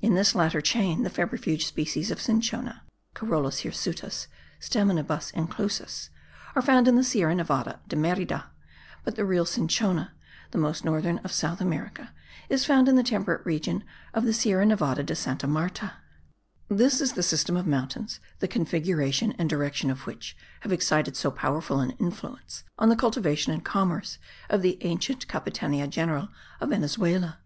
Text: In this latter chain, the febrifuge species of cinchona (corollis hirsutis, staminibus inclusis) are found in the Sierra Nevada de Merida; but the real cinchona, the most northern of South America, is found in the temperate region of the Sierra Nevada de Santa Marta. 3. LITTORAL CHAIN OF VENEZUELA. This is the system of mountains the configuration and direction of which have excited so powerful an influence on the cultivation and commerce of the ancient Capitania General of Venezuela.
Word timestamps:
In 0.00 0.14
this 0.16 0.34
latter 0.34 0.60
chain, 0.60 1.04
the 1.04 1.08
febrifuge 1.08 1.64
species 1.66 2.10
of 2.10 2.20
cinchona 2.20 2.82
(corollis 3.14 3.60
hirsutis, 3.60 4.26
staminibus 4.60 5.32
inclusis) 5.34 6.08
are 6.56 6.62
found 6.62 6.88
in 6.88 6.96
the 6.96 7.04
Sierra 7.04 7.32
Nevada 7.32 7.78
de 7.86 7.94
Merida; 7.94 8.50
but 9.04 9.14
the 9.14 9.24
real 9.24 9.44
cinchona, 9.44 10.14
the 10.50 10.58
most 10.58 10.84
northern 10.84 11.18
of 11.18 11.30
South 11.30 11.60
America, 11.60 12.12
is 12.48 12.64
found 12.64 12.88
in 12.88 12.96
the 12.96 13.04
temperate 13.04 13.46
region 13.46 13.84
of 14.12 14.24
the 14.24 14.32
Sierra 14.34 14.66
Nevada 14.66 15.04
de 15.04 15.14
Santa 15.14 15.46
Marta. 15.46 15.78
3. 15.78 15.86
LITTORAL 15.86 16.00
CHAIN 16.00 16.16
OF 16.18 16.78
VENEZUELA. 16.78 16.78
This 16.80 17.00
is 17.00 17.12
the 17.12 17.22
system 17.22 17.56
of 17.56 17.66
mountains 17.68 18.18
the 18.40 18.48
configuration 18.48 19.30
and 19.38 19.48
direction 19.48 19.90
of 19.90 20.08
which 20.08 20.36
have 20.62 20.72
excited 20.72 21.16
so 21.16 21.30
powerful 21.30 21.78
an 21.78 21.90
influence 22.00 22.64
on 22.80 22.88
the 22.88 22.96
cultivation 22.96 23.52
and 23.52 23.64
commerce 23.64 24.18
of 24.50 24.62
the 24.62 24.76
ancient 24.80 25.28
Capitania 25.28 25.86
General 25.88 26.30
of 26.60 26.70
Venezuela. 26.70 27.38